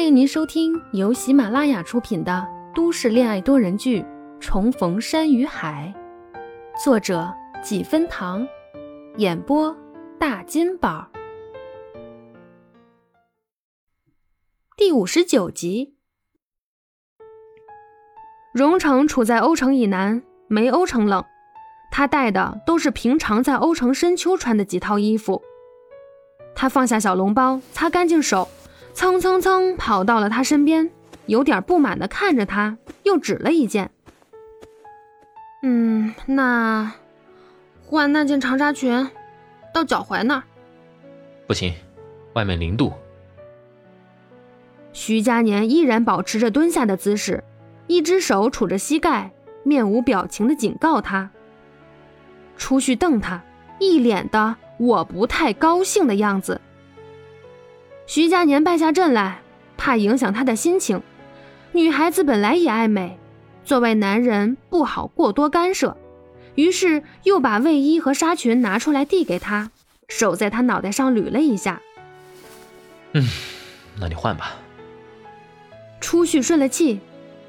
[0.00, 4.00] 欢迎您收听由喜马拉雅出品的都市恋爱多人剧
[4.40, 5.92] 《重逢山与海》，
[6.82, 7.30] 作者
[7.62, 8.48] 几分糖，
[9.18, 9.76] 演播
[10.18, 11.06] 大金宝，
[14.74, 15.96] 第五十九集。
[18.54, 21.22] 荣城处在欧城以南，没欧城冷，
[21.92, 25.42] 他带的都是平常在欧城深秋穿的几套衣服。
[26.54, 28.48] 他放下小笼包，擦干净手。
[29.00, 30.90] 蹭蹭蹭跑到了他身边，
[31.24, 33.90] 有点不满的看着他，又指了一件。
[35.62, 36.92] 嗯，那
[37.82, 39.08] 换那件长纱裙，
[39.72, 40.42] 到脚踝那儿。
[41.46, 41.72] 不行，
[42.34, 42.92] 外面零度。
[44.92, 47.42] 徐佳年依然保持着蹲下的姿势，
[47.86, 49.30] 一只手杵着膝盖，
[49.62, 51.30] 面无表情的警告他。
[52.58, 53.42] 出去瞪他，
[53.78, 56.60] 一脸的我不太高兴的样子。
[58.10, 59.40] 徐佳年败下阵来，
[59.76, 61.00] 怕影响他的心情。
[61.70, 63.16] 女孩子本来也爱美，
[63.64, 65.96] 作为男人不好过多干涉，
[66.56, 69.70] 于是又把卫衣和纱裙拿出来递给他，
[70.08, 71.80] 手在他脑袋上捋了一下。
[73.12, 73.28] 嗯，
[74.00, 74.56] 那你换吧。
[76.00, 76.98] 初旭顺了气，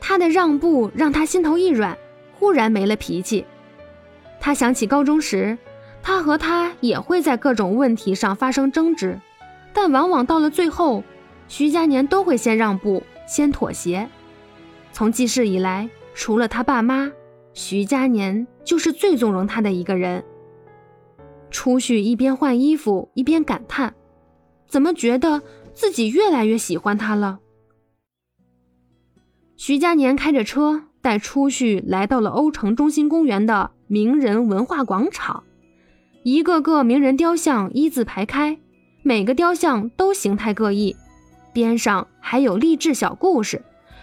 [0.00, 1.98] 他的让步让他心头一软，
[2.32, 3.44] 忽然没了脾气。
[4.38, 5.58] 他想起高中时，
[6.00, 9.18] 他和他也会在各种问题上发生争执。
[9.74, 11.02] 但往往到了最后，
[11.48, 14.08] 徐佳年都会先让步，先妥协。
[14.92, 17.10] 从记事以来，除了他爸妈，
[17.52, 20.24] 徐佳年就是最纵容他的一个人。
[21.50, 23.94] 初旭一边换衣服一边感叹
[24.66, 27.40] ：“怎么觉得自己越来越喜欢他了？”
[29.56, 35.44] 徐佳年开着车带初旭来到了欧城中心公园的名人文化广场，
[36.24, 38.58] 一个个名人雕像一字排开。
[39.06, 40.96] 每个雕像都形态各异，
[41.52, 43.60] 边上还有励志小故事，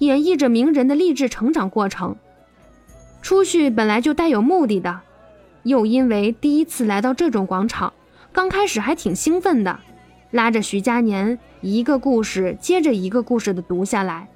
[0.00, 2.14] 演绎着名人的励志成长过程。
[3.22, 5.00] 出去本来就带有目的的，
[5.62, 7.90] 又因为第一次来到这种广场，
[8.34, 9.80] 刚开始还挺兴奋的，
[10.30, 14.28] 拉着徐佳年一个故事接着一个故事的读下来，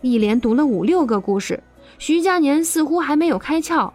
[0.00, 1.60] 一连读了五六个故事，
[1.98, 3.90] 徐佳年似乎还没有开窍，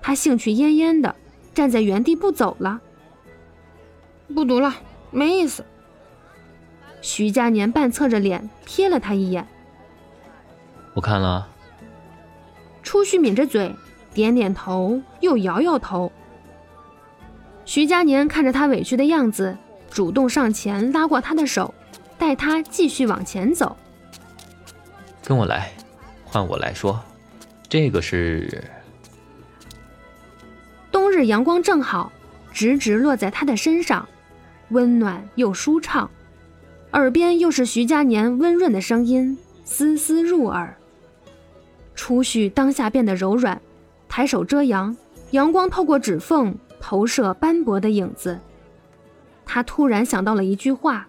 [0.00, 1.16] 他兴趣奄奄的
[1.52, 2.80] 站在原地不走了，
[4.32, 4.72] 不读了。
[5.10, 5.64] 没意思。
[7.00, 9.46] 徐佳年半侧着脸瞥了他一眼。
[10.94, 11.48] 不看了。
[12.82, 13.74] 初旭抿着嘴，
[14.12, 16.10] 点点头，又摇摇头。
[17.64, 19.56] 徐佳年看着他委屈的样子，
[19.90, 21.72] 主动上前拉过他的手，
[22.18, 23.76] 带他继续往前走。
[25.22, 25.70] 跟我来，
[26.24, 27.00] 换我来说，
[27.68, 28.64] 这个是。
[30.90, 32.10] 冬日阳光正好，
[32.52, 34.08] 直直落在他的身上。
[34.70, 36.10] 温暖又舒畅，
[36.92, 40.76] 耳边又是徐佳年温润的声音，丝丝入耳。
[41.94, 43.60] 初旭当下变得柔软，
[44.08, 44.96] 抬手遮阳，
[45.32, 48.38] 阳光透过指缝投射斑驳的影子。
[49.44, 51.08] 他突然想到了一句话：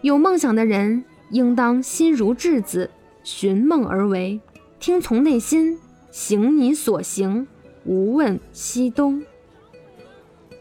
[0.00, 2.90] 有梦想的人应当心如稚子，
[3.22, 4.40] 寻梦而为，
[4.80, 5.78] 听从内心，
[6.10, 7.46] 行你所行，
[7.84, 9.22] 无问西东。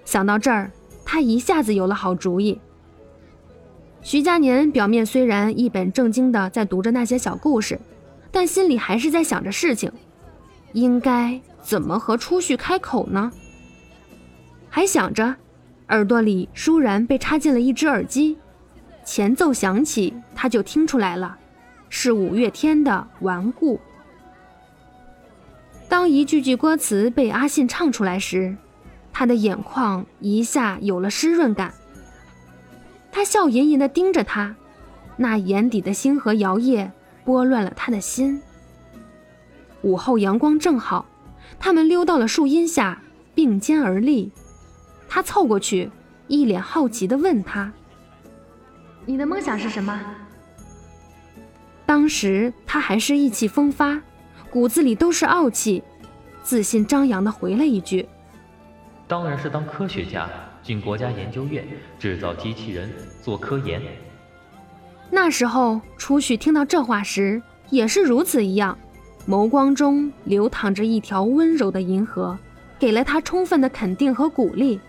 [0.05, 0.71] 想到这儿。
[1.11, 2.57] 他一下子有了好主意。
[4.01, 7.77] 徐佳年表面虽然一本正经的在读着那些小故事，
[8.31, 9.91] 但心里还是在想着事情，
[10.71, 13.29] 应该怎么和初旭开口呢？
[14.69, 15.35] 还想着，
[15.89, 18.37] 耳朵里倏然被插进了一只耳机，
[19.03, 21.37] 前奏响起，他就听出来了，
[21.89, 23.75] 是五月天的《顽固》。
[25.89, 28.55] 当一句句歌词被阿信唱出来时。
[29.13, 31.73] 他的眼眶一下有了湿润感，
[33.11, 34.55] 他笑吟吟地盯着他，
[35.17, 36.89] 那眼底的星河摇曳，
[37.23, 38.41] 拨乱了他的心。
[39.81, 41.05] 午后阳光正好，
[41.59, 43.01] 他们溜到了树荫下，
[43.35, 44.31] 并肩而立。
[45.09, 45.91] 他凑过去，
[46.27, 47.73] 一脸好奇地问他
[49.05, 49.99] ：“你的梦想是什么？”
[51.85, 54.01] 当时他还是意气风发，
[54.49, 55.83] 骨子里都是傲气，
[56.43, 58.07] 自信张扬地回了一句。
[59.11, 60.29] 当然是当科学家，
[60.63, 61.67] 进国家研究院
[61.99, 62.89] 制造机器人
[63.21, 63.81] 做科研。
[65.09, 68.77] 那时候，初旭听到这话时也是如此一样，
[69.27, 72.39] 眸光中流淌着一条温柔的银河，
[72.79, 74.79] 给了他充分的肯定和鼓励。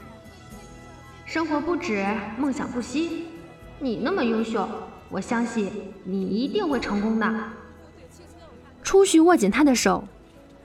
[1.27, 2.07] 生活不止，
[2.39, 3.25] 梦想不息。
[3.81, 4.69] 你那么优秀，
[5.09, 5.69] 我相信
[6.05, 7.29] 你一定会成功的。
[8.85, 10.05] 初旭握紧他的手，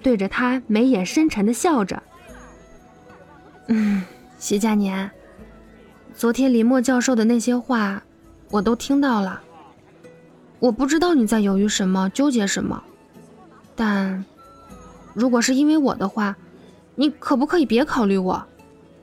[0.03, 2.03] 对着他眉眼深沉的笑着。
[3.67, 4.01] 嗯，
[4.39, 5.09] 徐佳年，
[6.13, 8.01] 昨天林默教授的那些话，
[8.49, 9.41] 我都听到了。
[10.59, 12.81] 我不知道你在犹豫什么，纠结什么。
[13.75, 14.23] 但，
[15.13, 16.35] 如果是因为我的话，
[16.95, 18.43] 你可不可以别考虑我？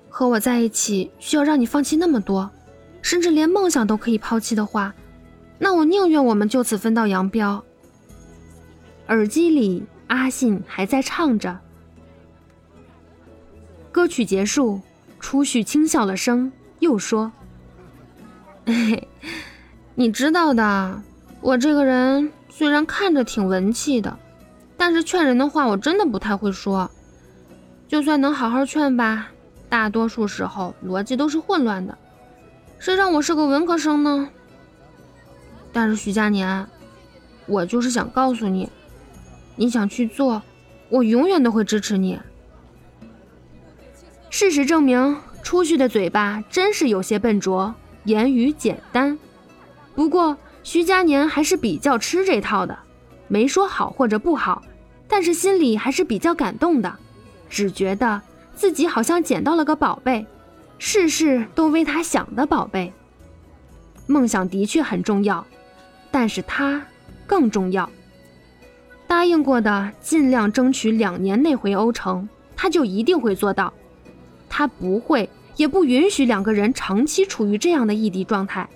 [0.09, 2.51] 和我在一起需要让你放弃那么多，
[3.03, 4.95] 甚至连梦想都可以抛弃的话，
[5.59, 7.63] 那我宁愿我们就此分道扬镳。
[9.09, 11.61] 耳机里，阿信还在唱着。
[14.05, 14.83] 歌曲结束，
[15.19, 17.33] 初旭轻笑了声，又说：“，
[19.97, 21.03] 你知道的，
[21.41, 24.19] 我这个人虽然看着挺文气的，
[24.77, 26.91] 但是劝人的话我真的不太会说。
[27.89, 29.29] 就算能好好劝吧，
[29.71, 31.97] 大多数时候逻辑都是混乱的。
[32.79, 34.29] 谁让我是个文科生呢？
[35.73, 36.67] 但是徐佳年，
[37.47, 38.69] 我就是想告诉你，
[39.57, 40.43] 你想去做，
[40.91, 42.21] 我永远都会支持你。”
[44.37, 47.73] 事实证明，出去的嘴巴真是有些笨拙，
[48.03, 49.17] 言语简单。
[49.95, 52.77] 不过，徐佳年还是比较吃这套的，
[53.29, 54.61] 没说好或者不好，
[55.07, 56.93] 但是心里还是比较感动的，
[57.49, 58.21] 只觉得
[58.57, 60.27] 自己好像捡到了个宝贝，
[60.81, 62.93] 事事都为他想的宝贝。
[64.09, 65.47] 梦想的确很重要，
[66.11, 66.85] 但是他
[67.25, 67.89] 更重要。
[69.07, 73.73] 答应过的，尽量争取两年内回欧城，他就一定会做到。
[74.57, 78.69] 他不会，也不允许两个人长期处于这样的异地状态，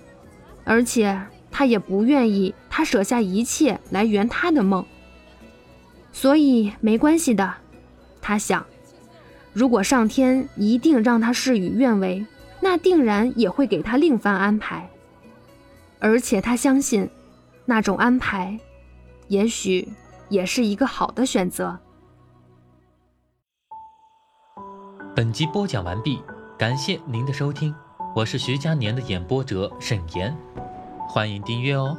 [0.65, 1.17] 而且
[1.49, 4.85] 他也不愿意他舍下一切来圆他的梦。
[6.11, 7.53] 所以没关系的，
[8.21, 8.65] 他想，
[9.53, 12.25] 如果上天一定让他事与愿违，
[12.59, 14.89] 那定然也会给他另番安排。
[15.99, 17.09] 而且他相信，
[17.63, 18.59] 那种安排，
[19.29, 19.87] 也许
[20.27, 21.79] 也是一个好的选择。
[25.19, 26.21] 本集播讲完毕，
[26.57, 27.75] 感谢您的收听，
[28.15, 30.33] 我是徐佳年的演播者沈岩，
[31.09, 31.97] 欢迎订阅哦。